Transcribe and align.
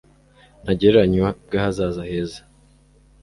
ntagereranywa 0.63 1.29
bwa 1.45 1.59
hazaza 1.63 2.01
heza 2.09 2.41